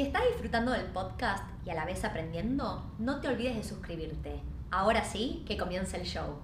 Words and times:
Si 0.00 0.06
estás 0.06 0.22
disfrutando 0.30 0.72
del 0.72 0.86
podcast 0.86 1.44
y 1.66 1.68
a 1.68 1.74
la 1.74 1.84
vez 1.84 2.06
aprendiendo, 2.06 2.90
no 2.98 3.20
te 3.20 3.28
olvides 3.28 3.54
de 3.54 3.62
suscribirte. 3.62 4.40
Ahora 4.70 5.04
sí, 5.04 5.44
que 5.46 5.58
comience 5.58 5.94
el 5.98 6.06
show. 6.06 6.38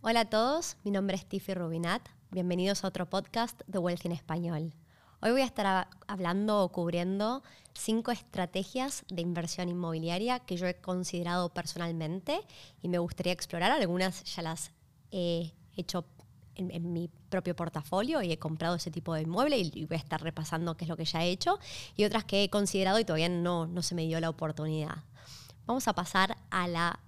Hola 0.00 0.22
a 0.22 0.24
todos, 0.24 0.76
mi 0.82 0.90
nombre 0.90 1.14
es 1.14 1.24
Tiffy 1.26 1.54
Rubinat. 1.54 2.02
Bienvenidos 2.32 2.82
a 2.82 2.88
otro 2.88 3.08
podcast 3.08 3.62
de 3.68 3.78
Wealth 3.78 4.04
en 4.04 4.10
Español. 4.10 4.74
Hoy 5.22 5.30
voy 5.30 5.42
a 5.42 5.44
estar 5.44 5.86
hablando 6.08 6.60
o 6.60 6.72
cubriendo 6.72 7.44
cinco 7.72 8.10
estrategias 8.10 9.04
de 9.10 9.22
inversión 9.22 9.68
inmobiliaria 9.68 10.40
que 10.40 10.56
yo 10.56 10.66
he 10.66 10.74
considerado 10.74 11.50
personalmente 11.50 12.40
y 12.82 12.88
me 12.88 12.98
gustaría 12.98 13.32
explorar. 13.32 13.70
Algunas 13.70 14.24
ya 14.24 14.42
las 14.42 14.72
he 15.12 15.52
hecho 15.76 16.04
en, 16.56 16.92
mi 16.92 17.08
propio 17.28 17.54
portafolio 17.54 18.22
y 18.22 18.32
he 18.32 18.38
comprado 18.38 18.76
ese 18.76 18.90
tipo 18.90 19.14
de 19.14 19.22
inmueble 19.22 19.58
y, 19.58 19.84
voy 19.84 19.96
a 19.96 20.00
estar 20.00 20.22
repasando 20.22 20.76
qué 20.76 20.84
es 20.84 20.88
lo 20.88 20.96
que 20.96 21.04
ya 21.04 21.24
he 21.24 21.30
hecho 21.30 21.58
y 21.96 22.04
otras 22.04 22.24
que 22.24 22.44
he 22.44 22.50
considerado 22.50 22.98
y 22.98 23.04
todavía 23.04 23.28
no, 23.28 23.66
no 23.66 23.82
se 23.82 23.94
me 23.94 24.06
dio 24.06 24.20
la 24.20 24.30
oportunidad. 24.30 24.96
Vamos 25.66 25.88
a 25.88 25.94
pasar 25.94 26.36
a 26.50 26.68
la 26.68 27.00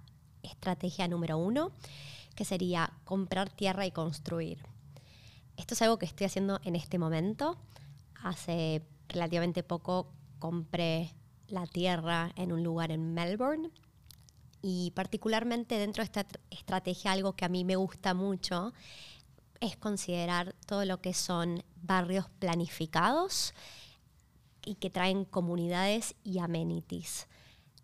estrategia 0.43 1.07
número 1.07 1.37
uno, 1.37 1.71
que 2.35 2.45
sería 2.45 2.91
comprar 3.05 3.49
tierra 3.49 3.85
y 3.85 3.91
construir. 3.91 4.59
Esto 5.57 5.73
es 5.73 5.81
algo 5.81 5.97
que 5.97 6.05
estoy 6.05 6.25
haciendo 6.25 6.59
en 6.63 6.75
este 6.75 6.97
momento. 6.97 7.57
Hace 8.23 8.81
relativamente 9.09 9.63
poco 9.63 10.11
compré 10.39 11.13
la 11.47 11.65
tierra 11.67 12.31
en 12.35 12.51
un 12.51 12.63
lugar 12.63 12.91
en 12.91 13.13
Melbourne 13.13 13.71
y 14.61 14.91
particularmente 14.91 15.77
dentro 15.77 16.01
de 16.01 16.05
esta 16.05 16.25
estrategia 16.49 17.11
algo 17.11 17.33
que 17.33 17.45
a 17.45 17.49
mí 17.49 17.63
me 17.63 17.75
gusta 17.75 18.13
mucho 18.13 18.73
es 19.59 19.75
considerar 19.75 20.55
todo 20.65 20.85
lo 20.85 21.01
que 21.01 21.13
son 21.13 21.63
barrios 21.81 22.29
planificados 22.39 23.53
y 24.63 24.75
que 24.75 24.89
traen 24.89 25.25
comunidades 25.25 26.15
y 26.23 26.39
amenities. 26.39 27.27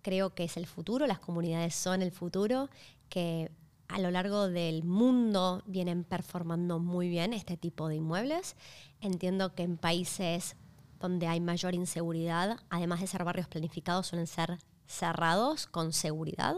Creo 0.01 0.35
que 0.35 0.43
es 0.43 0.57
el 0.57 0.67
futuro, 0.67 1.07
las 1.07 1.19
comunidades 1.19 1.75
son 1.75 2.01
el 2.01 2.11
futuro, 2.11 2.69
que 3.09 3.51
a 3.87 3.99
lo 3.99 4.11
largo 4.11 4.49
del 4.49 4.83
mundo 4.83 5.61
vienen 5.65 6.03
performando 6.03 6.79
muy 6.79 7.09
bien 7.09 7.33
este 7.33 7.57
tipo 7.57 7.87
de 7.87 7.95
inmuebles. 7.95 8.55
Entiendo 9.01 9.53
que 9.53 9.63
en 9.63 9.77
países 9.77 10.55
donde 10.99 11.27
hay 11.27 11.39
mayor 11.39 11.75
inseguridad, 11.75 12.57
además 12.69 13.01
de 13.01 13.07
ser 13.07 13.23
barrios 13.23 13.47
planificados, 13.47 14.07
suelen 14.07 14.27
ser 14.27 14.59
cerrados 14.87 15.67
con 15.67 15.93
seguridad. 15.93 16.55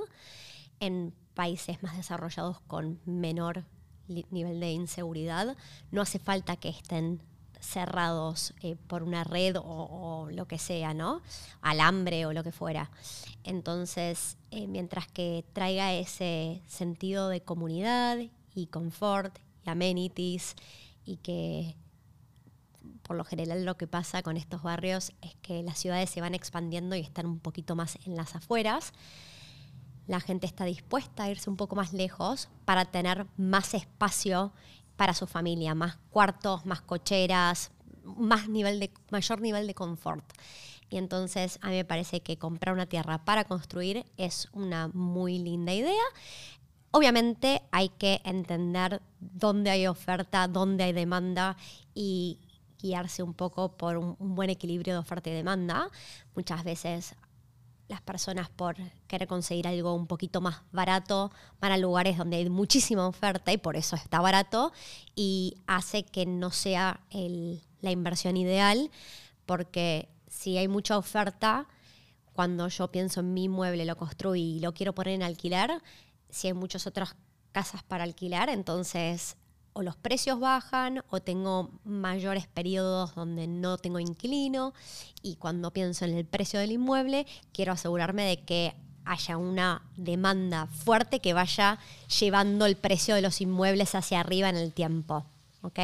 En 0.80 1.14
países 1.34 1.82
más 1.84 1.98
desarrollados 1.98 2.60
con 2.62 3.00
menor 3.06 3.66
nivel 4.08 4.60
de 4.60 4.72
inseguridad, 4.72 5.56
no 5.92 6.02
hace 6.02 6.20
falta 6.20 6.56
que 6.56 6.70
estén 6.70 7.22
cerrados 7.60 8.54
eh, 8.62 8.76
por 8.88 9.04
una 9.04 9.24
red 9.24 9.56
o, 9.60 10.28
lo 10.32 10.48
que 10.48 10.58
sea, 10.60 10.94
¿no? 10.94 11.22
Alambre 11.62 12.26
o 12.26 12.34
lo 12.34 12.44
que 12.44 12.52
fuera. 12.52 12.90
Entonces, 13.44 14.38
eh, 14.52 14.68
mientras 14.68 15.08
que 15.08 15.46
traiga 15.54 15.94
ese 15.94 16.62
sentido 16.68 17.30
de 17.30 17.42
comunidad 17.42 18.18
y 18.54 18.68
confort 18.68 19.38
y 19.66 19.70
amenities 19.70 20.56
y 21.06 21.18
que 21.18 21.76
por 23.04 23.16
lo 23.16 23.24
general 23.24 23.64
lo 23.64 23.78
que 23.78 23.88
pasa 23.88 24.22
con 24.22 24.38
estos 24.38 24.64
barrios 24.64 25.14
es 25.22 25.36
que 25.42 25.64
las 25.64 25.78
ciudades 25.78 26.10
se 26.10 26.22
van 26.22 26.36
expandiendo 26.36 26.96
y 26.96 27.00
están 27.00 27.26
un 27.26 27.40
poquito 27.40 27.76
más 27.76 27.98
en 28.06 28.16
las 28.16 28.36
afueras 28.36 28.94
la 30.08 30.20
gente 30.20 30.46
está 30.46 30.66
dispuesta 30.66 31.24
a 31.24 31.30
irse 31.30 31.50
un 31.50 31.58
poco 31.58 31.76
más 31.76 31.94
lejos 31.94 32.50
para 32.66 32.86
tener 32.86 33.28
más 33.38 33.74
espacio 33.74 34.54
para 34.96 35.14
su 35.14 35.28
familia, 35.28 35.76
más 35.76 35.98
cuartos, 36.10 36.66
más 36.66 36.82
cocheras, 36.82 37.72
más 38.04 38.50
nivel 38.50 38.80
de, 38.80 38.92
mayor 39.12 39.42
nivel 39.42 39.68
de 39.68 39.76
confort. 39.76 40.26
Y 40.90 40.98
entonces 40.98 41.60
a 41.62 41.70
mí 41.70 41.76
me 41.76 41.86
parece 41.86 42.22
que 42.22 42.38
comprar 42.38 42.74
una 42.74 42.86
tierra 42.86 43.26
para 43.26 43.44
construir 43.44 44.06
es 44.16 44.48
una 44.54 44.88
muy 44.94 45.38
linda 45.38 45.74
idea. 45.74 46.04
Obviamente 46.92 47.62
hay 47.72 47.90
que 47.90 48.22
entender 48.24 49.02
dónde 49.20 49.70
hay 49.70 49.88
oferta, 49.88 50.48
dónde 50.48 50.86
hay 50.86 50.94
demanda 50.94 51.58
y 51.94 52.40
guiarse 52.80 53.24
un 53.24 53.34
poco 53.34 53.74
por 53.74 53.98
un, 53.98 54.16
buen 54.20 54.50
equilibrio 54.50 54.94
de 54.94 55.00
oferta 55.00 55.30
y 55.30 55.34
demanda. 55.34 55.90
Muchas 56.36 56.64
veces 56.64 57.16
las 57.88 58.02
personas 58.02 58.50
por 58.50 58.76
querer 59.08 59.28
conseguir 59.28 59.68
algo 59.68 59.94
un 59.94 60.08
poquito 60.08 60.42
más 60.42 60.62
barato 60.72 61.32
van 61.62 61.72
a 61.72 61.78
lugares 61.78 62.18
donde 62.18 62.38
hay 62.38 62.50
muchísima 62.50 63.08
oferta 63.08 63.54
y 63.54 63.58
por 63.58 63.78
eso 63.78 63.96
está 63.96 64.20
barato 64.20 64.74
y 65.16 65.58
hace 65.68 66.04
que 66.04 66.26
no 66.26 66.52
sea 66.52 67.00
la 67.12 67.92
inversión 67.92 68.36
ideal 68.36 68.92
porque 69.46 70.10
si 70.28 70.58
hay 70.58 70.68
mucha 70.68 70.98
oferta, 70.98 71.68
cuando 72.34 72.68
yo 72.68 72.92
pienso 72.92 73.22
en 73.22 73.34
mi 73.34 73.50
mueble, 73.50 73.86
lo 73.86 73.96
construí 73.96 74.58
y 74.58 74.60
lo 74.60 74.74
quiero 74.74 74.94
poner 74.94 75.16
en 75.16 75.24
alquiler, 75.24 75.82
si 76.30 76.48
hay 76.48 76.54
muchas 76.54 76.86
otras 76.86 77.16
casas 77.52 77.82
para 77.82 78.04
alquilar, 78.04 78.50
entonces 78.50 79.38
o 79.78 79.84
los 79.84 79.96
precios 79.96 80.40
bajan 80.40 81.04
o 81.08 81.20
tengo 81.20 81.70
mayores 81.84 82.48
periodos 82.48 83.14
donde 83.14 83.46
no 83.46 83.78
tengo 83.78 84.00
inquilino 84.00 84.74
y 85.22 85.36
cuando 85.36 85.72
pienso 85.72 86.04
en 86.06 86.18
el 86.18 86.26
precio 86.26 86.60
del 86.60 86.72
inmueble 86.72 87.28
quiero 87.54 87.74
asegurarme 87.74 88.24
de 88.24 88.44
que 88.44 88.74
haya 89.06 89.38
una 89.38 89.84
demanda 89.96 90.66
fuerte 90.66 91.20
que 91.20 91.34
vaya 91.34 91.78
llevando 92.20 92.66
el 92.66 92.76
precio 92.76 93.14
de 93.14 93.22
los 93.22 93.40
inmuebles 93.40 93.94
hacia 93.94 94.20
arriba 94.20 94.50
en 94.50 94.56
el 94.56 94.74
tiempo. 94.74 95.28
¿ok? 95.62 95.80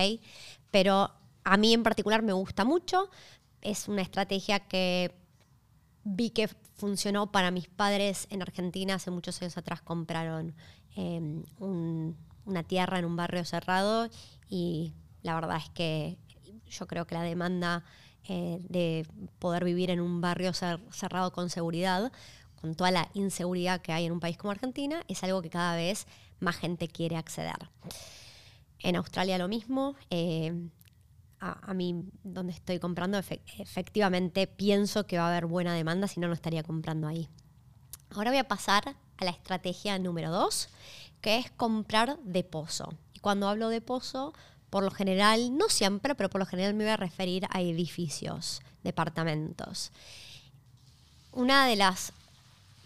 Pero 0.71 1.11
a 1.43 1.57
mí 1.57 1.71
en 1.71 1.83
particular 1.83 2.23
me 2.23 2.33
gusta 2.33 2.65
mucho, 2.65 3.11
es 3.61 3.87
una 3.87 4.01
estrategia 4.01 4.59
que 4.59 5.13
vi 6.03 6.31
que 6.31 6.47
funcionó 6.47 7.31
para 7.31 7.51
mis 7.51 7.67
padres 7.67 8.25
en 8.31 8.41
Argentina, 8.41 8.95
hace 8.95 9.11
muchos 9.11 9.39
años 9.43 9.55
atrás 9.55 9.83
compraron 9.83 10.55
em, 10.95 11.43
un 11.59 12.17
una 12.45 12.63
tierra 12.63 12.99
en 12.99 13.05
un 13.05 13.15
barrio 13.15 13.45
cerrado 13.45 14.09
y 14.49 14.93
la 15.21 15.35
verdad 15.35 15.57
es 15.57 15.69
que 15.69 16.17
yo 16.67 16.87
creo 16.87 17.05
que 17.05 17.15
la 17.15 17.21
demanda 17.21 17.83
eh, 18.27 18.59
de 18.69 19.05
poder 19.39 19.63
vivir 19.63 19.89
en 19.89 19.99
un 19.99 20.21
barrio 20.21 20.53
cerrado 20.53 21.31
con 21.31 21.49
seguridad, 21.49 22.11
con 22.61 22.75
toda 22.75 22.91
la 22.91 23.09
inseguridad 23.13 23.81
que 23.81 23.91
hay 23.91 24.05
en 24.05 24.11
un 24.11 24.19
país 24.19 24.37
como 24.37 24.51
Argentina, 24.51 25.03
es 25.07 25.23
algo 25.23 25.41
que 25.41 25.49
cada 25.49 25.75
vez 25.75 26.07
más 26.39 26.55
gente 26.55 26.87
quiere 26.87 27.17
acceder. 27.17 27.69
En 28.79 28.95
Australia 28.95 29.37
lo 29.37 29.47
mismo. 29.47 29.95
Eh, 30.09 30.69
a, 31.43 31.73
mí, 31.73 32.05
donde 32.23 32.53
estoy 32.53 32.79
comprando, 32.79 33.17
efectivamente 33.17 34.47
pienso 34.47 35.05
que 35.05 35.17
va 35.17 35.25
a 35.25 35.29
haber 35.29 35.45
buena 35.45 35.73
demanda, 35.73 36.07
si 36.07 36.19
no, 36.19 36.27
no 36.27 36.33
estaría 36.33 36.63
comprando 36.63 37.07
ahí. 37.07 37.27
Ahora 38.11 38.31
voy 38.31 38.37
a 38.37 38.47
pasar 38.47 38.95
a 39.17 39.25
la 39.25 39.31
estrategia 39.31 39.99
número 39.99 40.31
dos, 40.31 40.69
que 41.23 41.37
es 41.37 41.49
comprar 41.49 42.19
de 42.19 42.43
pozo. 42.43 42.93
Y 43.13 43.19
cuando 43.19 43.47
hablo 43.47 43.69
de 43.69 43.79
pozo, 43.79 44.33
por 44.69 44.83
lo 44.83 44.91
general, 44.91 45.57
no 45.57 45.69
siempre, 45.69 46.15
pero 46.15 46.29
por 46.29 46.39
lo 46.39 46.45
general 46.45 46.73
me 46.73 46.83
voy 46.83 46.91
a 46.91 46.97
referir 46.97 47.47
a 47.49 47.61
edificios, 47.61 48.61
departamentos. 48.83 49.91
Una 51.31 51.65
de 51.65 51.77
las 51.77 52.11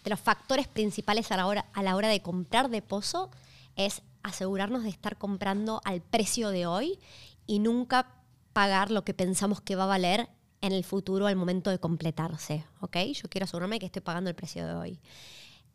de 0.04 0.12
los 0.12 0.20
factores 0.22 0.68
principales 0.68 1.32
a 1.32 1.38
la, 1.38 1.48
hora, 1.48 1.66
a 1.74 1.84
la 1.84 1.96
hora 1.96 2.08
de 2.08 2.22
comprar 2.22 2.70
de 2.70 2.82
pozo 2.82 3.30
es 3.76 4.04
asegurarnos 4.24 4.84
de 4.84 4.90
estar 4.90 5.18
comprando 5.18 5.82
al 5.84 6.02
precio 6.02 6.50
de 6.50 6.66
hoy 6.66 7.00
y 7.48 7.60
nunca 7.60 8.08
pagar 8.54 8.92
lo 8.92 9.04
que 9.04 9.14
pensamos 9.14 9.60
que 9.62 9.76
va 9.76 9.84
a 9.84 9.88
valer 9.88 10.30
en 10.62 10.72
el 10.72 10.84
futuro 10.84 11.26
al 11.26 11.36
momento 11.36 11.72
de 11.72 11.80
completarse. 11.80 12.64
¿ok? 12.82 12.98
Yo 13.14 13.30
quiero 13.30 13.46
asegurarme 13.46 13.80
que 13.80 13.88
estoy 13.88 14.02
pagando 14.02 14.30
el 14.30 14.36
precio 14.36 14.66
de 14.66 14.74
hoy. 14.76 15.00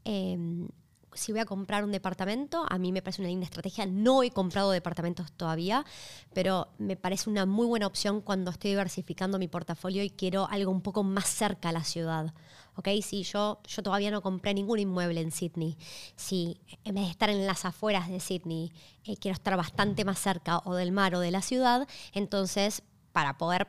Em, 0.05 0.69
si 1.15 1.33
voy 1.33 1.41
a 1.41 1.45
comprar 1.45 1.85
un 1.85 1.93
departamento, 1.93 2.65
a 2.69 2.79
mí 2.79 2.93
me 2.93 3.03
parece 3.03 3.23
una 3.23 3.29
linda 3.29 3.45
estrategia. 3.45 3.87
No 3.87 4.23
he 4.23 4.31
comprado 4.31 4.71
departamentos 4.71 5.33
todavía, 5.33 5.85
pero 6.33 6.69
me 6.79 6.97
parece 6.97 7.31
una 7.31 7.47
muy 7.47 7.67
buena 7.67 7.87
opción 7.87 8.21
cuando 8.21 8.51
estoy 8.51 8.71
diversificando 8.71 9.39
mi 9.39 9.49
portafolio 9.49 10.03
y 10.03 10.11
quiero 10.11 10.49
algo 10.51 10.71
un 10.71 10.81
poco 10.81 11.03
más 11.03 11.27
cerca 11.27 11.71
a 11.71 11.73
la 11.73 11.85
ciudad. 11.85 12.33
¿ok? 12.77 12.89
Si 13.03 13.23
yo, 13.23 13.61
yo 13.67 13.83
todavía 13.83 14.11
no 14.11 14.23
compré 14.23 14.55
ningún 14.55 14.79
inmueble 14.79 15.21
en 15.21 15.31
Sydney, 15.31 15.77
si 16.17 16.61
en 16.85 16.95
vez 16.95 17.05
de 17.05 17.11
estar 17.11 17.31
en 17.31 17.47
las 17.47 17.65
afueras 17.65 18.09
de 18.09 18.21
Sydney, 18.21 18.73
eh, 19.05 19.17
quiero 19.17 19.35
estar 19.35 19.57
bastante 19.57 20.05
más 20.05 20.19
cerca 20.19 20.59
o 20.65 20.75
del 20.75 20.93
mar 20.93 21.15
o 21.15 21.21
de 21.21 21.31
la 21.31 21.43
ciudad, 21.43 21.87
entonces 22.13 22.83
para 23.13 23.37
poder 23.37 23.69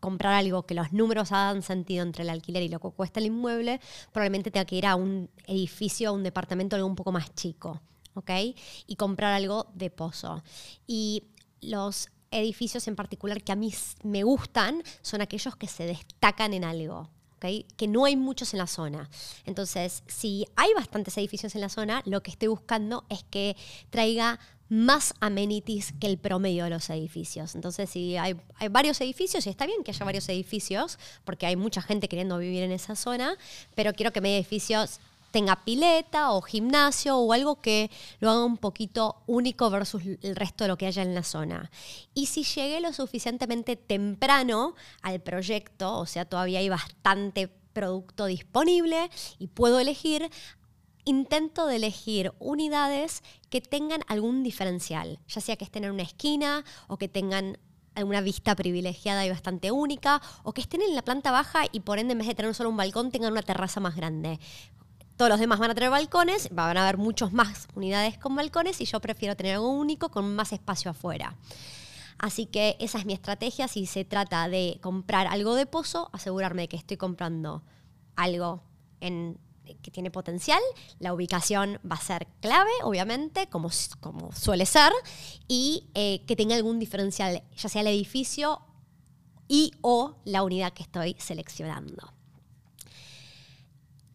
comprar 0.00 0.34
algo 0.34 0.64
que 0.64 0.74
los 0.74 0.92
números 0.92 1.32
hagan 1.32 1.62
sentido 1.62 2.02
entre 2.02 2.22
el 2.22 2.30
alquiler 2.30 2.62
y 2.62 2.68
lo 2.68 2.80
que 2.80 2.90
cuesta 2.90 3.20
el 3.20 3.26
inmueble, 3.26 3.80
probablemente 4.12 4.50
tenga 4.50 4.64
que 4.64 4.76
ir 4.76 4.86
a 4.86 4.96
un 4.96 5.30
edificio, 5.46 6.10
a 6.10 6.12
un 6.12 6.22
departamento 6.22 6.76
algo 6.76 6.88
un 6.88 6.96
poco 6.96 7.12
más 7.12 7.34
chico, 7.34 7.80
¿ok? 8.14 8.30
Y 8.86 8.96
comprar 8.96 9.32
algo 9.34 9.66
de 9.74 9.90
pozo. 9.90 10.42
Y 10.86 11.24
los 11.60 12.08
edificios 12.30 12.86
en 12.88 12.96
particular 12.96 13.42
que 13.42 13.52
a 13.52 13.56
mí 13.56 13.72
me 14.02 14.22
gustan 14.22 14.82
son 15.02 15.20
aquellos 15.20 15.56
que 15.56 15.66
se 15.66 15.84
destacan 15.84 16.54
en 16.54 16.64
algo. 16.64 17.10
¿Okay? 17.38 17.66
que 17.76 17.86
no 17.86 18.04
hay 18.04 18.16
muchos 18.16 18.52
en 18.52 18.58
la 18.58 18.66
zona. 18.66 19.08
Entonces, 19.44 20.02
si 20.08 20.44
hay 20.56 20.74
bastantes 20.74 21.16
edificios 21.18 21.54
en 21.54 21.60
la 21.60 21.68
zona, 21.68 22.02
lo 22.04 22.20
que 22.20 22.32
estoy 22.32 22.48
buscando 22.48 23.04
es 23.08 23.22
que 23.22 23.56
traiga 23.90 24.40
más 24.68 25.14
amenities 25.20 25.94
que 26.00 26.06
el 26.06 26.18
promedio 26.18 26.64
de 26.64 26.70
los 26.70 26.90
edificios. 26.90 27.54
Entonces, 27.54 27.90
si 27.90 28.16
hay, 28.16 28.36
hay, 28.56 28.68
varios 28.68 29.00
edificios, 29.00 29.46
y 29.46 29.50
está 29.50 29.66
bien 29.66 29.82
que 29.82 29.90
haya 29.90 30.04
varios 30.04 30.28
edificios, 30.28 30.98
porque 31.24 31.46
hay 31.46 31.56
mucha 31.56 31.82
gente 31.82 32.08
queriendo 32.08 32.38
vivir 32.38 32.62
en 32.62 32.72
esa 32.72 32.96
zona, 32.96 33.36
pero 33.74 33.92
quiero 33.92 34.12
que 34.12 34.20
mi 34.20 34.34
edificio 34.34 34.84
tenga 35.30 35.56
pileta 35.64 36.32
o 36.32 36.40
gimnasio 36.40 37.18
o 37.18 37.32
algo 37.32 37.60
que 37.60 37.90
lo 38.20 38.30
haga 38.30 38.44
un 38.44 38.56
poquito 38.56 39.22
único 39.26 39.70
versus 39.70 40.02
el 40.22 40.36
resto 40.36 40.64
de 40.64 40.68
lo 40.68 40.78
que 40.78 40.86
haya 40.86 41.02
en 41.02 41.14
la 41.14 41.22
zona. 41.22 41.70
Y 42.14 42.26
si 42.26 42.44
llegué 42.44 42.80
lo 42.80 42.92
suficientemente 42.92 43.76
temprano 43.76 44.74
al 45.02 45.20
proyecto, 45.20 45.98
o 45.98 46.06
sea, 46.06 46.24
todavía 46.24 46.60
hay 46.60 46.68
bastante 46.68 47.48
producto 47.72 48.26
disponible 48.26 49.10
y 49.38 49.46
puedo 49.46 49.78
elegir, 49.78 50.30
intento 51.08 51.66
de 51.66 51.76
elegir 51.76 52.32
unidades 52.38 53.22
que 53.48 53.60
tengan 53.60 54.02
algún 54.08 54.42
diferencial, 54.42 55.18
ya 55.26 55.40
sea 55.40 55.56
que 55.56 55.64
estén 55.64 55.84
en 55.84 55.92
una 55.92 56.02
esquina 56.02 56.64
o 56.86 56.98
que 56.98 57.08
tengan 57.08 57.56
alguna 57.94 58.20
vista 58.20 58.54
privilegiada 58.54 59.24
y 59.24 59.30
bastante 59.30 59.72
única, 59.72 60.20
o 60.42 60.52
que 60.52 60.60
estén 60.60 60.82
en 60.82 60.94
la 60.94 61.02
planta 61.02 61.32
baja 61.32 61.62
y 61.72 61.80
por 61.80 61.98
ende 61.98 62.12
en 62.12 62.18
vez 62.18 62.28
de 62.28 62.34
tener 62.34 62.54
solo 62.54 62.68
un 62.68 62.76
balcón 62.76 63.10
tengan 63.10 63.32
una 63.32 63.42
terraza 63.42 63.80
más 63.80 63.96
grande. 63.96 64.38
Todos 65.16 65.30
los 65.30 65.40
demás 65.40 65.58
van 65.58 65.70
a 65.70 65.74
tener 65.74 65.90
balcones, 65.90 66.48
van 66.52 66.76
a 66.76 66.82
haber 66.82 66.98
muchos 66.98 67.32
más 67.32 67.66
unidades 67.74 68.18
con 68.18 68.36
balcones 68.36 68.80
y 68.80 68.84
yo 68.84 69.00
prefiero 69.00 69.34
tener 69.34 69.54
algo 69.54 69.70
único 69.70 70.10
con 70.10 70.36
más 70.36 70.52
espacio 70.52 70.90
afuera. 70.90 71.34
Así 72.18 72.46
que 72.46 72.76
esa 72.80 72.98
es 72.98 73.06
mi 73.06 73.14
estrategia. 73.14 73.66
Si 73.66 73.86
se 73.86 74.04
trata 74.04 74.48
de 74.48 74.78
comprar 74.82 75.26
algo 75.26 75.54
de 75.54 75.66
pozo, 75.66 76.10
asegurarme 76.12 76.62
de 76.62 76.68
que 76.68 76.76
estoy 76.76 76.98
comprando 76.98 77.62
algo 78.14 78.62
en 79.00 79.38
que 79.82 79.90
tiene 79.90 80.10
potencial, 80.10 80.60
la 80.98 81.12
ubicación 81.12 81.80
va 81.90 81.96
a 81.96 82.00
ser 82.00 82.26
clave, 82.40 82.70
obviamente, 82.82 83.48
como, 83.48 83.70
como 84.00 84.32
suele 84.32 84.66
ser, 84.66 84.92
y 85.46 85.88
eh, 85.94 86.24
que 86.26 86.36
tenga 86.36 86.54
algún 86.54 86.78
diferencial, 86.78 87.42
ya 87.56 87.68
sea 87.68 87.82
el 87.82 87.88
edificio 87.88 88.62
y 89.48 89.72
o 89.80 90.16
la 90.24 90.42
unidad 90.42 90.72
que 90.72 90.82
estoy 90.82 91.16
seleccionando. 91.18 92.12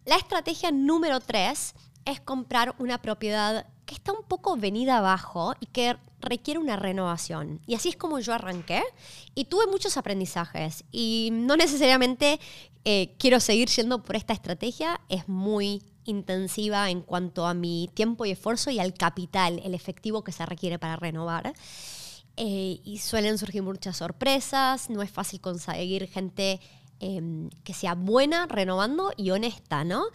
La 0.06 0.18
estrategia 0.18 0.72
número 0.72 1.20
tres 1.20 1.76
es 2.06 2.20
comprar 2.20 2.76
una 2.78 3.02
propiedad 3.02 3.66
que 3.86 3.96
está 3.96 4.12
un 4.12 4.24
poco 4.28 4.56
venida 4.56 4.98
abajo 4.98 5.56
y 5.60 5.68
que 5.68 5.98
requiere 6.22 6.60
una 6.60 6.76
renovación. 6.76 7.60
Y 7.68 7.76
así 7.76 7.90
es 7.90 7.98
como 7.98 8.20
yo 8.20 8.34
arranqué 8.34 8.82
y 9.36 9.46
tuve 9.46 9.68
muchos 9.68 9.98
aprendizajes 9.98 10.84
y 10.92 11.30
no 11.32 11.56
necesariamente 11.58 12.40
eh, 12.86 13.14
quiero 13.18 13.40
seguir 13.40 13.70
yendo 13.70 14.04
por 14.04 14.16
esta 14.16 14.34
estrategia, 14.34 15.00
es 15.10 15.28
muy 15.28 15.84
intensiva 16.06 16.90
en 16.90 17.02
cuanto 17.02 17.46
a 17.46 17.54
mi 17.54 17.90
tiempo 17.94 18.26
y 18.26 18.32
esfuerzo 18.32 18.70
y 18.72 18.80
al 18.80 18.94
capital, 18.94 19.62
el 19.64 19.74
efectivo 19.74 20.24
que 20.24 20.32
se 20.32 20.46
requiere 20.46 20.80
para 20.80 20.96
renovar. 20.96 21.54
Eh, 22.36 22.80
y 22.84 22.98
suelen 22.98 23.38
surgir 23.38 23.62
muchas 23.62 23.98
sorpresas, 23.98 24.90
no 24.90 25.04
es 25.04 25.12
fácil 25.12 25.40
conseguir 25.40 26.08
gente 26.08 26.60
em, 27.00 27.50
que 27.64 27.76
sea 27.76 27.94
buena 27.94 28.48
renovando 28.48 29.12
y 29.18 29.30
honesta, 29.30 29.84
¿no? 29.84 30.06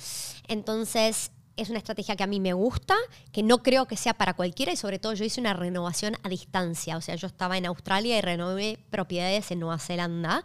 Entonces, 0.48 1.30
es 1.58 1.70
una 1.70 1.78
estrategia 1.78 2.16
que 2.16 2.22
a 2.22 2.26
mí 2.26 2.40
me 2.40 2.52
gusta, 2.52 2.94
que 3.32 3.43
no 3.43 3.62
creo 3.62 3.87
que 3.87 3.96
sea 3.96 4.14
para 4.14 4.34
cualquiera 4.34 4.72
y 4.72 4.76
sobre 4.76 4.99
todo 4.99 5.14
yo 5.14 5.25
hice 5.25 5.40
una 5.40 5.55
renovación 5.55 6.16
a 6.22 6.28
distancia. 6.28 6.96
O 6.96 7.00
sea, 7.00 7.16
yo 7.16 7.26
estaba 7.26 7.58
en 7.58 7.66
Australia 7.66 8.16
y 8.16 8.20
renové 8.20 8.78
propiedades 8.90 9.50
en 9.50 9.60
Nueva 9.60 9.78
Zelanda. 9.78 10.43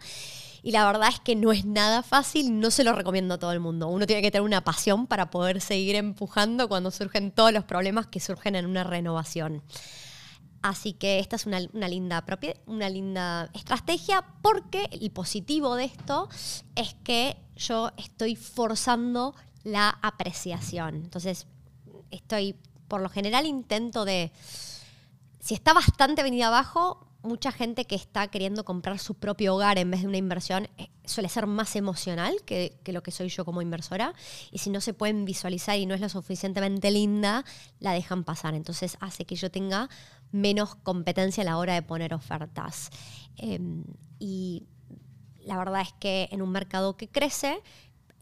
Y 0.62 0.72
la 0.72 0.86
verdad 0.86 1.10
es 1.10 1.20
que 1.20 1.36
no 1.36 1.52
es 1.52 1.66
nada 1.66 2.02
fácil, 2.02 2.58
no 2.58 2.70
se 2.70 2.84
lo 2.84 2.94
recomiendo 2.94 3.34
a 3.34 3.38
todo 3.38 3.52
el 3.52 3.60
mundo. 3.60 3.88
Uno 3.88 4.06
tiene 4.06 4.22
que 4.22 4.30
tener 4.30 4.46
una 4.46 4.64
pasión 4.64 5.06
para 5.06 5.30
poder 5.30 5.60
seguir 5.60 5.94
empujando 5.94 6.68
cuando 6.68 6.90
surgen 6.90 7.32
todos 7.32 7.52
los 7.52 7.64
problemas 7.64 8.06
que 8.06 8.18
surgen 8.18 8.56
en 8.56 8.66
una 8.66 8.82
renovación. 8.82 9.62
Así 10.62 10.94
que 10.94 11.18
esta 11.18 11.36
es 11.36 11.44
una, 11.44 11.58
una, 11.74 11.88
linda 11.88 12.24
una 12.64 12.88
linda 12.88 13.50
estrategia 13.52 14.24
porque 14.40 14.88
el 14.90 15.10
positivo 15.10 15.74
de 15.76 15.84
esto 15.84 16.30
es 16.74 16.96
que 17.04 17.36
yo 17.54 17.92
estoy 17.98 18.34
forzando 18.34 19.34
la 19.64 19.98
apreciación. 20.02 20.96
Entonces, 20.96 21.46
estoy, 22.10 22.56
por 22.88 23.00
lo 23.00 23.08
general, 23.08 23.46
intento 23.46 24.04
de, 24.04 24.30
si 25.40 25.54
está 25.54 25.72
bastante 25.72 26.22
venido 26.22 26.46
abajo, 26.46 27.08
mucha 27.24 27.50
gente 27.50 27.86
que 27.86 27.94
está 27.94 28.28
queriendo 28.28 28.64
comprar 28.64 28.98
su 28.98 29.14
propio 29.14 29.54
hogar 29.54 29.78
en 29.78 29.90
vez 29.90 30.02
de 30.02 30.08
una 30.08 30.18
inversión 30.18 30.68
eh, 30.76 30.90
suele 31.06 31.30
ser 31.30 31.46
más 31.46 31.74
emocional 31.74 32.36
que, 32.44 32.78
que, 32.84 32.92
lo 32.92 33.02
que 33.02 33.10
soy 33.10 33.28
yo 33.30 33.44
como 33.46 33.62
inversora. 33.62 34.14
Y 34.52 34.58
si 34.58 34.70
no 34.70 34.80
se 34.80 34.92
pueden 34.92 35.24
visualizar 35.24 35.78
y 35.78 35.86
no 35.86 35.94
es 35.94 36.00
lo 36.00 36.08
suficientemente 36.08 36.90
linda, 36.90 37.44
la 37.80 37.92
dejan 37.92 38.24
pasar. 38.24 38.54
Entonces 38.54 38.98
hace 39.00 39.24
que 39.24 39.36
yo 39.36 39.50
tenga 39.50 39.88
menos 40.32 40.74
competencia 40.74 41.42
a 41.42 41.46
la 41.46 41.56
hora 41.56 41.74
de 41.74 41.82
poner 41.82 42.12
ofertas. 42.12 42.90
Em, 43.36 43.84
y 44.18 44.66
la 45.44 45.56
verdad 45.56 45.82
es 45.82 45.92
que 45.94 46.28
en 46.30 46.42
un 46.42 46.50
mercado 46.50 46.96
que 46.96 47.08
crece, 47.08 47.60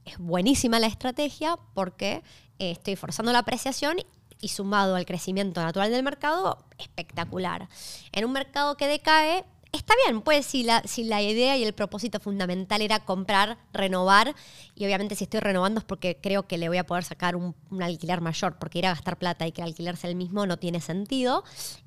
es 0.05 0.19
buenísima 0.19 0.81
la 0.81 0.87
estrategia 0.87 1.57
porque 1.75 2.23
eh, 2.59 2.73
estoy 2.73 2.97
forzando 2.97 3.33
la 3.33 3.41
apreciación 3.41 3.97
y 4.41 4.49
sumado 4.49 4.97
al 4.97 5.07
crecimiento 5.07 5.63
natural 5.63 5.91
del 5.91 6.03
mercado, 6.03 6.65
espectacular. 6.79 7.69
En 8.11 8.25
un 8.25 8.33
mercado 8.33 8.77
que 8.77 8.89
decae, 8.89 9.45
está 9.79 9.95
bien, 10.07 10.21
pues 10.21 10.45
si 10.45 10.65
la, 10.65 10.83
si 10.85 11.05
la 11.05 11.23
idea 11.23 11.57
y 11.57 11.65
el 11.65 11.73
propósito 11.73 12.21
fundamental 12.21 12.83
era 12.83 13.01
comprar, 13.01 13.57
renovar, 13.73 14.35
y 14.75 14.85
obviamente 14.85 15.15
si 15.15 15.25
estoy 15.25 15.41
renovando 15.41 15.81
es 15.81 15.85
porque 15.85 16.19
creo 16.21 16.47
que 16.47 16.59
le 16.59 16.69
voy 16.69 16.77
a 16.77 16.85
poder 16.85 17.05
sacar 17.05 17.37
un, 17.37 17.55
alquiler 17.81 18.21
mayor, 18.21 18.59
porque 18.59 18.79
ir 18.79 18.87
a 18.87 18.91
gastar 18.91 19.19
plata 19.19 19.47
y 19.47 19.53
que 19.53 19.63
el 19.63 19.69
alquiler 19.69 19.97
sea 19.97 20.11
el 20.11 20.17
mismo 20.17 20.47
no 20.47 20.59
tiene 20.59 20.81
sentido. 20.81 21.43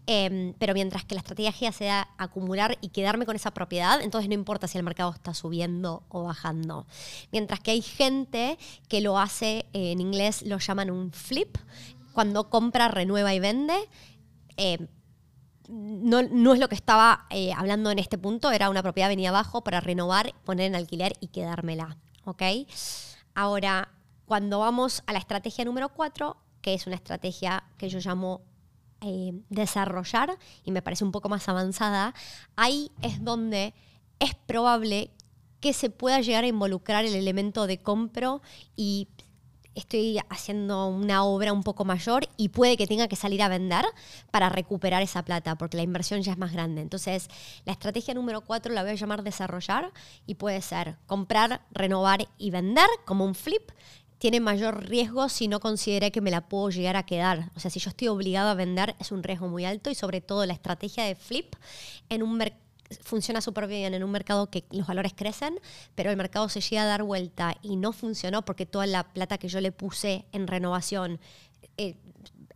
Em, 0.08 0.54
pero 0.58 0.74
mientras 0.74 1.06
que 1.06 1.16
la 1.16 1.22
estrategia 1.22 1.72
sea 1.72 2.10
acumular 2.18 2.78
y 2.82 2.90
quedarme 2.90 3.26
con 3.26 3.36
esa 3.36 3.52
propiedad, 3.52 4.02
entonces 4.02 4.28
no 4.30 4.34
importa 4.34 4.68
si 4.68 4.78
el 4.78 4.84
mercado 4.84 5.12
está 5.14 5.34
subiendo 5.34 6.04
o 6.10 6.24
bajando. 6.24 6.88
Mientras 7.32 7.60
que 7.60 7.72
hay 7.72 7.82
gente 7.82 8.58
que 8.88 9.02
lo 9.02 9.20
hace, 9.20 9.68
en 9.74 10.02
inglés 10.02 10.42
lo 10.42 10.58
llaman 10.58 10.90
un 10.90 11.12
flip, 11.12 11.58
cuando 12.14 12.50
compra, 12.50 12.88
renueva 12.88 13.34
y 13.34 13.40
vende. 13.40 13.76
Eh, 14.58 14.88
no, 15.69 16.21
no, 16.23 16.53
es 16.53 16.59
lo 16.59 16.69
que 16.69 16.75
estaba 16.75 17.25
eh, 17.29 17.51
hablando 17.53 17.91
en 17.91 18.00
este 18.00 18.17
punto, 18.17 18.51
era 18.51 18.69
una 18.69 18.83
propiedad 18.83 19.09
venía 19.09 19.29
abajo 19.29 19.63
para 19.63 19.79
renovar, 19.79 20.33
poner 20.44 20.67
en 20.67 20.75
alquiler 20.75 21.13
y 21.19 21.27
quedármela. 21.27 21.97
¿Ok? 22.23 22.41
Ahora, 23.33 23.89
cuando 24.25 24.59
vamos 24.59 25.03
a 25.06 25.13
la 25.13 25.19
estrategia 25.19 25.65
número 25.65 25.89
4, 25.89 26.38
que 26.62 26.73
es 26.73 26.88
una 26.88 26.95
estrategia 26.95 27.63
que 27.77 27.89
yo 27.89 28.00
llamo 28.00 28.41
eh, 29.01 29.33
desarrollar 29.50 30.38
y 30.63 30.71
me 30.71 30.81
parece 30.81 31.03
un 31.03 31.12
poco 31.12 31.29
más 31.29 31.47
avanzada, 31.47 32.15
ahí 32.55 32.91
es 33.01 33.24
donde 33.24 33.74
es 34.19 34.34
probable 34.34 35.12
que 35.60 35.74
se 35.74 35.89
pueda 35.89 36.22
llegar 36.22 36.43
a 36.43 36.48
involucrar 36.48 37.05
el 37.05 37.15
elemento 37.15 37.67
de 37.67 37.79
compro 37.79 38.41
y 38.75 39.10
estoy 39.75 40.20
haciendo 40.29 40.88
una 40.88 41.24
obra 41.24 41.53
un 41.53 41.63
poco 41.63 41.86
mayor 41.86 42.27
y 42.38 42.50
puede 42.50 42.77
que 42.77 42.88
tenga 42.88 43.08
que 43.08 43.15
salir 43.15 43.44
a 43.44 43.50
vender 43.50 43.86
para 44.32 44.50
recuperar 44.50 45.01
esa 45.01 45.24
plata, 45.24 45.58
porque 45.58 45.77
la 45.77 45.84
inversión 45.84 46.22
ya 46.22 46.32
es 46.32 46.38
más 46.38 46.53
grande. 46.53 46.82
Entonces, 46.82 47.29
la 47.65 47.74
estrategia 47.74 48.13
número 48.13 48.41
cuatro 48.41 48.74
la 48.74 48.82
voy 48.82 48.91
a 48.91 48.96
llamar 48.96 49.24
desarrollar 49.24 49.91
y 50.25 50.36
puede 50.36 50.62
ser 50.62 50.98
comprar, 51.05 51.62
renovar 51.72 52.27
y 52.38 52.50
vender 52.51 52.88
como 53.05 53.25
un 53.25 53.36
flip. 53.36 53.72
Tiene 54.17 54.39
mayor 54.39 54.88
riesgo 54.88 55.27
si 55.27 55.48
no 55.48 55.60
consideré 55.60 56.12
que 56.12 56.22
me 56.22 56.32
la 56.32 56.48
puedo 56.48 56.70
llegar 56.70 56.96
a 56.96 57.05
quedar. 57.05 57.51
O 57.55 57.60
sea, 57.60 57.70
si 57.70 57.79
yo 57.79 57.89
estoy 57.89 58.08
obligado 58.08 58.50
a 58.50 58.53
vender, 58.55 58.96
es 59.00 59.12
un 59.12 59.24
riesgo 59.24 59.50
muy 59.50 59.65
alto 59.65 59.89
y 59.89 59.96
sobre 59.96 60.22
todo 60.22 60.46
la 60.46 60.53
estrategia 60.53 61.03
de 61.03 61.15
flip 61.15 61.53
en 62.10 62.24
un 62.24 62.38
mercado 62.38 62.64
funciona 63.01 63.42
súper 63.42 63.68
bien 63.68 63.94
en 63.94 64.04
un 64.04 64.12
mercado 64.12 64.50
que 64.50 64.65
los 64.72 64.88
valores 64.88 65.13
crecen, 65.15 65.60
pero 65.96 66.12
el 66.12 66.18
mercado 66.18 66.50
se 66.50 66.62
llega 66.62 66.84
a 66.84 66.86
dar 66.86 67.04
vuelta 67.04 67.56
y 67.62 67.75
no 67.75 67.92
funcionó 67.92 68.46
porque 68.46 68.65
toda 68.65 68.86
la 68.86 69.04
plata 69.04 69.38
que 69.38 69.48
yo 69.48 69.62
le 69.62 69.72
puse 69.72 70.25
en 70.32 70.48
renovación 70.48 71.20
eh, 71.77 71.96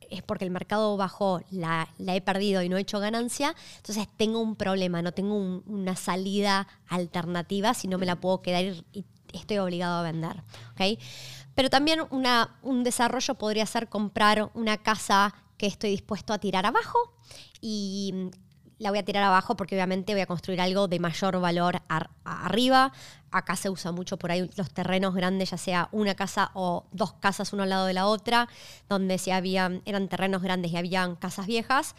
es 0.09 0.23
porque 0.23 0.45
el 0.45 0.51
mercado 0.51 0.97
bajó, 0.97 1.41
la, 1.51 1.87
he 1.99 2.21
perdido 2.21 2.63
y 2.63 2.69
no 2.69 2.77
he 2.77 2.81
hecho 2.81 2.99
ganancia, 2.99 3.55
entonces 3.77 4.07
tengo 4.17 4.39
un 4.39 4.55
problema, 4.55 5.01
no 5.01 5.11
tengo 5.11 5.35
una 5.35 5.95
salida 5.95 6.67
alternativa 6.87 7.73
si 7.73 7.87
no 7.87 7.97
me 7.97 8.05
la 8.05 8.15
puedo 8.15 8.41
quedar 8.41 8.63
y, 8.63 9.05
estoy 9.31 9.59
obligado 9.59 9.99
a 9.99 10.01
vender. 10.01 10.41
¿okay? 10.71 10.97
Pero 11.53 11.69
también 11.69 12.01
una, 12.09 12.57
un 12.63 12.83
desarrollo 12.83 13.35
podría 13.35 13.67
ser 13.67 13.87
comprar 13.87 14.49
una 14.55 14.77
casa 14.77 15.35
que 15.55 15.67
estoy 15.67 15.91
dispuesto 15.91 16.33
a 16.33 16.39
tirar 16.39 16.65
abajo 16.65 16.97
y 17.61 18.31
la 18.79 18.89
voy 18.89 18.99
a 18.99 19.05
tirar 19.05 19.23
abajo 19.23 19.55
porque 19.55 19.75
obviamente 19.75 20.13
voy 20.13 20.21
a 20.21 20.25
construir 20.25 20.61
algo 20.61 20.87
de 20.87 20.99
mayor 20.99 21.39
valor 21.39 21.81
arriba. 22.23 22.91
Acá 23.29 23.55
se 23.55 23.69
usa 23.69 23.91
mucho 23.91 24.17
por 24.17 24.31
ahí 24.31 24.49
los 24.55 24.71
terrenos 24.71 25.13
grandes, 25.13 25.51
ya 25.51 25.57
sea 25.57 25.89
una 25.91 26.15
casa 26.15 26.51
o 26.53 26.85
dos 26.91 27.13
casas 27.13 27.53
uno 27.53 27.63
al 27.63 27.69
lado 27.69 27.85
de 27.85 27.93
la 27.93 28.07
otra, 28.07 28.47
donde 28.87 29.17
si 29.17 29.31
habían, 29.31 29.81
eran 29.85 30.07
terrenos 30.07 30.41
grandes 30.41 30.71
y 30.71 30.77
habían 30.77 31.15
casas 31.15 31.45
viejas. 31.45 31.95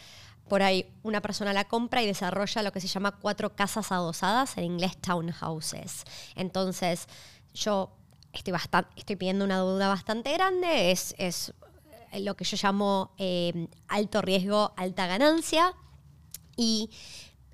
Por 0.48 0.62
ahí 0.62 0.90
una 1.02 1.20
persona 1.20 1.52
la 1.52 1.64
compra 1.64 2.02
y 2.02 2.06
desarrolla 2.06 2.62
lo 2.62 2.72
que 2.72 2.80
se 2.80 2.88
llama 2.88 3.12
cuatro 3.12 3.54
casas 3.54 3.92
adosadas, 3.92 4.56
en 4.56 4.64
inglés 4.64 4.96
townhouses. 4.96 6.04
Entonces, 6.34 7.06
yo 7.54 7.92
estoy, 8.32 8.54
estoy 8.96 9.16
pidiendo 9.16 9.44
una 9.44 9.58
deuda 9.58 9.88
bastante 9.88 10.32
grande, 10.32 10.90
es, 10.90 11.14
es 11.18 11.52
lo 12.18 12.34
que 12.36 12.44
yo 12.44 12.56
llamo 12.60 13.12
eh, 13.18 13.68
alto 13.86 14.22
riesgo, 14.22 14.72
alta 14.76 15.06
ganancia. 15.06 15.74
Y 16.56 16.90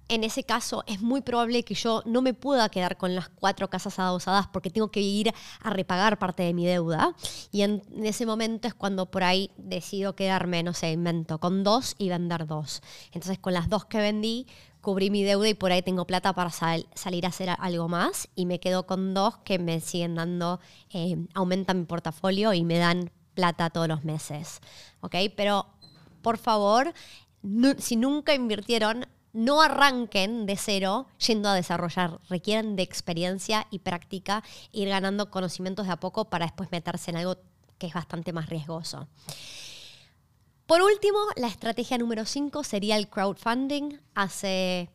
en 0.08 0.22
ese 0.22 0.44
caso 0.44 0.84
es 0.86 1.00
muy 1.00 1.20
probable 1.20 1.64
que 1.64 1.74
yo 1.74 2.02
no 2.06 2.22
me 2.22 2.32
pueda 2.32 2.68
quedar 2.68 2.96
con 2.96 3.14
las 3.14 3.28
cuatro 3.28 3.68
casas 3.68 3.98
adosadas 3.98 4.46
porque 4.46 4.70
tengo 4.70 4.90
que 4.90 5.00
ir 5.00 5.32
a 5.60 5.70
repagar 5.70 6.18
parte 6.18 6.44
de 6.44 6.54
mi 6.54 6.64
deuda. 6.64 7.14
Y 7.50 7.62
en, 7.62 7.82
ese 8.02 8.26
momento 8.26 8.68
es 8.68 8.74
cuando 8.74 9.06
por 9.06 9.24
ahí 9.24 9.50
decido 9.56 10.14
quedarme, 10.14 10.62
no 10.62 10.74
sé, 10.74 10.92
invento, 10.92 11.38
con 11.38 11.64
dos 11.64 11.94
y 11.98 12.08
vender 12.08 12.46
dos. 12.46 12.82
Entonces 13.06 13.38
con 13.38 13.52
las 13.52 13.68
dos 13.68 13.84
que 13.86 13.98
vendí 13.98 14.46
cubrí 14.80 15.10
mi 15.10 15.24
deuda 15.24 15.48
y 15.48 15.54
por 15.54 15.72
ahí 15.72 15.82
tengo 15.82 16.06
plata 16.06 16.32
para 16.32 16.50
salir 16.50 17.26
a 17.26 17.30
hacer 17.30 17.50
algo 17.58 17.88
más 17.88 18.28
y 18.36 18.46
me 18.46 18.60
quedo 18.60 18.86
con 18.86 19.14
dos 19.14 19.38
que 19.38 19.58
me 19.58 19.80
siguen 19.80 20.14
dando, 20.14 20.60
eh, 20.90 21.16
aumentan 21.34 21.80
mi 21.80 21.84
portafolio 21.86 22.52
y 22.52 22.62
me 22.62 22.78
dan 22.78 23.10
plata 23.34 23.70
todos 23.70 23.88
los 23.88 24.04
meses. 24.04 24.60
¿Ok? 25.00 25.16
Pero 25.36 25.66
por 26.22 26.38
favor, 26.38 26.92
si 27.78 27.96
nunca 27.96 28.34
invirtieron, 28.34 29.06
no 29.32 29.60
arranquen 29.60 30.46
de 30.46 30.56
cero 30.56 31.08
yendo 31.26 31.48
a 31.48 31.54
desarrollar, 31.54 32.20
requieren 32.28 32.74
de 32.74 32.82
experiencia 32.82 33.66
y 33.70 33.80
práctica, 33.80 34.42
ir 34.72 34.88
ganando 34.88 35.30
conocimientos 35.30 35.86
de 35.86 35.92
a 35.92 36.00
poco 36.00 36.30
para 36.30 36.46
después 36.46 36.72
meterse 36.72 37.10
en 37.10 37.18
algo 37.18 37.36
que 37.78 37.86
es 37.86 37.94
bastante 37.94 38.32
más 38.32 38.48
riesgoso. 38.48 39.08
Por 40.66 40.82
último, 40.82 41.18
la 41.36 41.48
estrategia 41.48 41.98
número 41.98 42.24
5 42.24 42.64
sería 42.64 42.96
el 42.96 43.08
crowdfunding. 43.08 44.00
Hace 44.14 44.90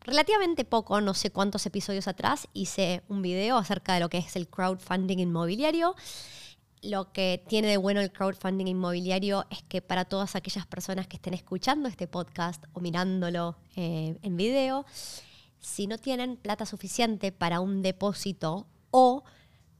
relativamente 0.00 0.64
poco, 0.64 1.00
no 1.00 1.12
sé 1.12 1.30
cuántos 1.30 1.66
episodios 1.66 2.08
atrás, 2.08 2.48
hice 2.54 3.02
un 3.08 3.20
video 3.20 3.58
acerca 3.58 3.94
de 3.94 4.00
lo 4.00 4.08
que 4.08 4.18
es 4.18 4.36
el 4.36 4.48
crowdfunding 4.48 5.18
inmobiliario 5.18 5.96
lo 6.86 7.12
que 7.12 7.42
tiene 7.48 7.68
de 7.68 7.76
bueno 7.76 8.00
el 8.00 8.12
crowdfunding 8.12 8.66
inmobiliario 8.66 9.46
es 9.50 9.62
que 9.62 9.82
para 9.82 10.04
todas 10.04 10.36
aquellas 10.36 10.66
personas 10.66 11.06
que 11.06 11.16
estén 11.16 11.34
escuchando 11.34 11.88
este 11.88 12.06
podcast 12.06 12.64
o 12.72 12.80
mirándolo 12.80 13.56
eh, 13.74 14.18
en 14.22 14.36
video, 14.36 14.86
si 15.58 15.86
no 15.86 15.98
tienen 15.98 16.36
plata 16.36 16.66
suficiente 16.66 17.32
para 17.32 17.60
un 17.60 17.82
depósito 17.82 18.66
o 18.90 19.24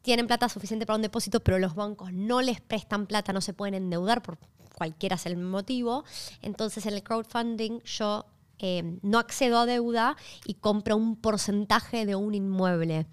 tienen 0.02 0.26
plata 0.26 0.48
suficiente 0.48 0.86
para 0.86 0.96
un 0.96 1.02
depósito, 1.02 1.40
pero 1.40 1.58
los 1.58 1.74
bancos 1.74 2.12
no 2.12 2.42
les 2.42 2.60
prestan 2.60 3.06
plata, 3.06 3.32
no 3.32 3.40
se 3.40 3.54
pueden 3.54 3.74
endeudar 3.74 4.22
por 4.22 4.38
cualquiera 4.74 5.16
sea 5.16 5.32
el 5.32 5.38
motivo, 5.38 6.04
entonces 6.42 6.86
en 6.86 6.94
el 6.94 7.02
crowdfunding 7.02 7.80
yo 7.82 8.26
eh, 8.58 8.98
no 9.02 9.18
accedo 9.18 9.58
a 9.58 9.66
deuda 9.66 10.16
y 10.44 10.54
compro 10.54 10.96
un 10.96 11.16
porcentaje 11.16 12.06
de 12.06 12.14
un 12.14 12.34
inmueble. 12.34 13.06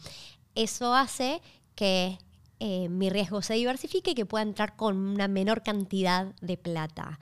Eso 0.55 0.93
hace 0.93 1.41
que 1.75 2.17
eh, 2.65 2.87
mi 2.87 3.09
riesgo 3.09 3.41
se 3.41 3.55
diversifique 3.55 4.11
y 4.11 4.15
que 4.15 4.25
pueda 4.25 4.41
entrar 4.41 4.77
con 4.77 4.95
una 4.95 5.27
menor 5.27 5.63
cantidad 5.63 6.27
de 6.39 6.55
plata. 6.55 7.19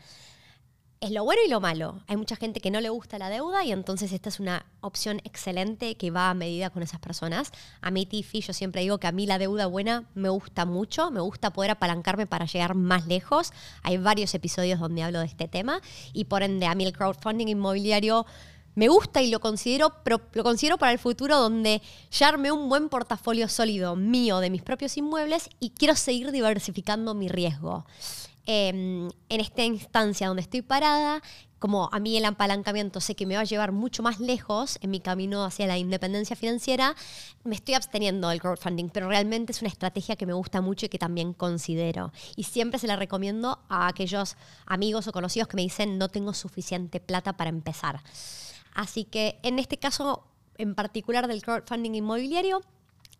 Es 0.99 1.09
lo 1.09 1.23
bueno 1.23 1.41
y 1.43 1.49
lo 1.49 1.59
malo. 1.59 2.03
Hay 2.05 2.15
mucha 2.15 2.35
gente 2.35 2.59
que 2.59 2.69
no 2.69 2.79
le 2.79 2.89
gusta 2.89 3.17
la 3.17 3.27
deuda 3.27 3.65
y 3.65 3.71
entonces 3.71 4.11
esta 4.11 4.29
es 4.29 4.39
una 4.39 4.67
opción 4.81 5.19
excelente 5.23 5.95
que 5.95 6.11
va 6.11 6.29
a 6.29 6.35
medida 6.35 6.69
con 6.69 6.83
esas 6.83 6.99
personas. 6.99 7.51
A 7.81 7.89
mí, 7.89 8.05
Tiffy, 8.05 8.41
yo 8.41 8.53
siempre 8.53 8.81
digo 8.81 8.99
que 8.99 9.07
a 9.07 9.11
mí 9.11 9.25
la 9.25 9.39
deuda 9.39 9.65
buena 9.65 10.03
me 10.13 10.29
gusta 10.29 10.65
mucho, 10.65 11.09
me 11.09 11.21
gusta 11.21 11.49
poder 11.49 11.71
apalancarme 11.71 12.27
para 12.27 12.45
llegar 12.45 12.75
más 12.75 13.07
lejos. 13.07 13.51
Hay 13.81 13.97
varios 13.97 14.35
episodios 14.35 14.79
donde 14.79 15.01
hablo 15.01 15.21
de 15.21 15.25
este 15.25 15.47
tema 15.47 15.81
y 16.13 16.25
por 16.25 16.43
ende 16.43 16.67
a 16.67 16.75
mí 16.75 16.83
el 16.83 16.93
crowdfunding 16.93 17.47
inmobiliario 17.47 18.27
me 18.75 18.87
gusta 18.87 19.21
y 19.21 19.29
lo 19.29 19.39
considero, 19.39 19.93
lo 20.33 20.43
considero 20.43 20.77
para 20.77 20.91
el 20.91 20.99
futuro 20.99 21.37
donde 21.37 21.81
ya 22.11 22.33
un 22.35 22.69
buen 22.69 22.89
portafolio 22.89 23.47
sólido 23.47 23.95
mío 23.95 24.39
de 24.39 24.49
mis 24.49 24.61
propios 24.61 24.97
inmuebles 24.97 25.49
y 25.59 25.71
quiero 25.71 25.95
seguir 25.95 26.31
diversificando 26.31 27.13
mi 27.13 27.27
riesgo. 27.27 27.85
Em, 28.45 29.09
en 29.29 29.39
esta 29.39 29.63
instancia 29.63 30.27
donde 30.27 30.41
estoy 30.41 30.61
parada, 30.61 31.21
como 31.59 31.89
a 31.91 31.99
mí 31.99 32.17
el 32.17 32.25
apalancamiento 32.25 32.99
sé 32.99 33.15
que 33.15 33.27
me 33.27 33.35
va 33.35 33.41
a 33.41 33.43
llevar 33.43 33.71
mucho 33.71 34.01
más 34.01 34.19
lejos 34.19 34.79
en 34.81 34.89
mi 34.89 34.99
camino 34.99 35.45
hacia 35.45 35.67
la 35.67 35.77
independencia 35.77 36.35
financiera, 36.35 36.95
me 37.43 37.53
estoy 37.53 37.75
absteniendo 37.75 38.29
del 38.29 38.41
crowdfunding, 38.41 38.89
pero 38.89 39.07
realmente 39.07 39.51
es 39.51 39.61
una 39.61 39.69
estrategia 39.69 40.15
que 40.15 40.25
me 40.25 40.33
gusta 40.33 40.59
mucho 40.61 40.87
y 40.87 40.89
que 40.89 40.97
también 40.97 41.33
considero. 41.33 42.11
Y 42.35 42.45
siempre 42.45 42.79
se 42.79 42.87
la 42.87 42.95
recomiendo 42.95 43.59
a 43.69 43.87
aquellos 43.87 44.37
amigos 44.65 45.07
o 45.07 45.11
conocidos 45.11 45.47
que 45.47 45.55
me 45.55 45.61
dicen 45.61 45.99
no 45.99 46.09
tengo 46.09 46.33
suficiente 46.33 46.99
plata 46.99 47.37
para 47.37 47.51
empezar. 47.51 48.01
Así 48.73 49.05
que 49.05 49.39
en 49.43 49.59
este 49.59 49.77
caso 49.77 50.27
en 50.57 50.75
particular 50.75 51.27
del 51.27 51.41
crowdfunding 51.41 51.95
inmobiliario, 51.95 52.61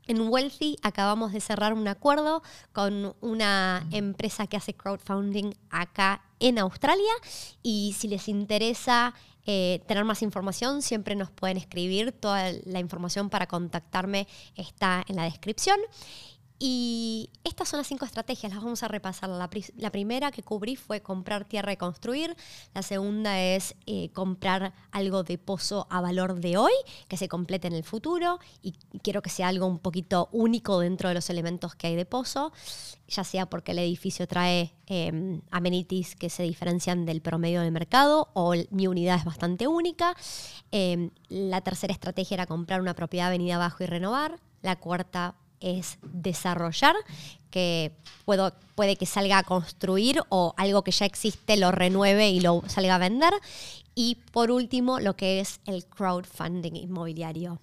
en 0.08 0.28
Wealthy 0.30 0.78
acabamos 0.82 1.32
de 1.32 1.42
cerrar 1.42 1.74
un 1.74 1.88
acuerdo 1.88 2.42
con 2.74 3.16
una 3.22 3.88
empresa 3.92 4.48
que 4.48 4.58
hace 4.58 4.74
crowdfunding 4.74 5.54
acá 5.70 6.24
en 6.40 6.58
Australia 6.60 7.14
y 7.62 7.96
si 7.98 8.08
les 8.08 8.28
interesa 8.28 9.14
eh, 9.46 9.82
tener 9.88 10.04
más 10.06 10.22
información 10.22 10.82
siempre 10.82 11.16
nos 11.16 11.32
pueden 11.32 11.58
escribir, 11.58 12.12
toda 12.12 12.52
la 12.66 12.80
información 12.80 13.30
para 13.30 13.48
contactarme 13.48 14.28
está 14.56 15.04
en 15.08 15.16
la 15.16 15.24
descripción. 15.24 15.80
Y 16.64 17.32
estas 17.44 17.70
son 17.70 17.80
las 17.80 17.88
cinco 17.88 18.06
estrategias, 18.06 18.54
las 18.54 18.64
vamos 18.64 18.84
a 18.84 18.88
repasar. 18.88 19.32
La, 19.32 19.90
primera 19.90 20.30
que 20.30 20.44
cubrí 20.44 20.76
fue 20.76 21.02
comprar 21.02 21.46
tierra 21.46 21.74
y 21.74 21.78
construir. 21.78 22.38
La 22.76 22.84
segunda 22.84 23.42
es 23.42 23.74
eh, 23.88 24.12
comprar 24.12 24.72
algo 24.92 25.24
de 25.24 25.40
pozo 25.40 25.88
a 25.90 26.02
valor 26.02 26.36
de 26.36 26.58
hoy, 26.58 26.74
que 27.08 27.18
se 27.18 27.28
complete 27.28 27.68
en 27.68 27.74
el 27.74 27.84
futuro. 27.84 28.38
Y 28.62 28.74
quiero 29.02 29.24
que 29.24 29.32
sea 29.32 29.48
algo 29.48 29.66
un 29.66 29.80
poquito 29.80 30.30
único 30.32 30.80
dentro 30.82 31.10
de 31.10 31.16
los 31.16 31.32
elementos 31.32 31.74
que 31.74 31.88
hay 31.88 31.96
de 31.96 32.06
pozo, 32.06 32.54
ya 33.08 33.24
sea 33.24 33.48
porque 33.48 33.72
el 33.72 33.80
edificio 33.80 34.28
trae 34.28 34.76
em, 34.86 35.42
amenities 35.50 36.16
que 36.16 36.30
se 36.30 36.44
diferencian 36.44 37.08
del 37.08 37.22
promedio 37.22 37.62
del 37.62 37.72
mercado 37.72 38.30
o 38.34 38.54
mi 38.70 38.86
unidad 38.86 39.18
es 39.18 39.26
bastante 39.26 39.68
única. 39.68 40.16
Em, 40.70 41.10
la 41.28 41.62
tercera 41.62 41.92
estrategia 41.92 42.36
era 42.36 42.46
comprar 42.46 42.82
una 42.82 42.94
propiedad 42.94 43.32
venida 43.32 43.56
abajo 43.56 43.84
y 43.84 43.88
renovar. 43.88 44.40
La 44.62 44.76
cuarta 44.76 45.34
es 45.62 45.98
desarrollar, 46.02 46.96
que 47.50 47.92
puedo, 48.26 48.54
puede 48.76 48.96
que 48.96 49.06
salga 49.06 49.40
a 49.40 49.44
construir 49.44 50.22
o 50.30 50.54
algo 50.58 50.84
que 50.84 50.92
ya 50.92 51.06
existe 51.06 51.58
lo 51.58 51.72
renueve 51.72 52.30
y 52.30 52.40
lo 52.40 52.64
salga 52.68 52.96
a 52.96 52.98
vender. 52.98 53.34
Y 53.94 54.16
por 54.32 54.52
último, 54.52 55.00
lo 55.00 55.16
que 55.16 55.40
es 55.40 55.60
el 55.66 55.86
crowdfunding 55.86 56.76
inmobiliario. 56.76 57.60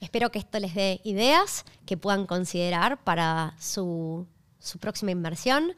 Espero 0.00 0.30
que 0.30 0.38
esto 0.38 0.58
les 0.58 0.74
dé 0.74 1.00
ideas 1.04 1.64
que 1.86 1.96
puedan 1.96 2.26
considerar 2.26 3.02
para 3.02 3.54
su, 3.60 4.26
próxima 4.80 5.10
inversión. 5.10 5.74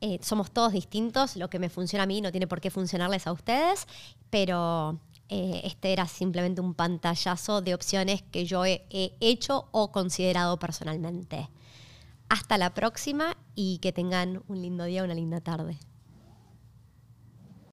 Eh, 0.00 0.18
somos 0.22 0.50
todos 0.50 0.72
distintos, 0.72 1.36
lo 1.36 1.50
que 1.50 1.58
me 1.58 1.68
funciona 1.68 2.04
a 2.04 2.06
mí 2.06 2.20
no 2.20 2.30
tiene 2.30 2.46
por 2.46 2.60
qué 2.60 2.70
funcionarles 2.70 3.26
a 3.26 3.32
ustedes, 3.32 3.86
pero 4.30 5.00
eh, 5.28 5.60
este 5.64 5.92
era 5.92 6.06
simplemente 6.06 6.60
un 6.60 6.74
pantallazo 6.74 7.60
de 7.60 7.74
opciones 7.74 8.22
que 8.22 8.46
yo 8.46 8.64
he, 8.64 8.86
hecho 8.90 9.68
o 9.72 9.92
considerado 9.92 10.58
personalmente. 10.58 11.48
Hasta 12.28 12.58
la 12.58 12.74
próxima 12.74 13.36
y 13.54 13.78
que 13.78 13.92
tengan 13.92 14.42
un 14.48 14.62
lindo 14.62 14.84
día, 14.84 15.04
una 15.04 15.14
linda 15.14 15.40
tarde. 15.40 15.78